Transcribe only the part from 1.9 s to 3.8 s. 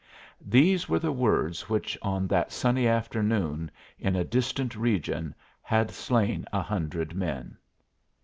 on that sunny afternoon,